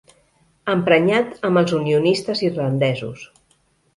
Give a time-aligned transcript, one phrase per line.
[0.71, 3.29] Emprenyat amb els unionistes irlandesos.